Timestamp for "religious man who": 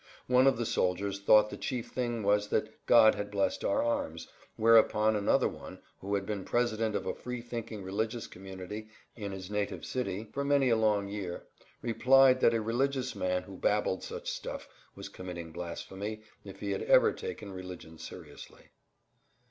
12.63-13.57